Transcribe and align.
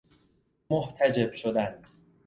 محتجب 0.69 1.33
شدن 1.33 1.75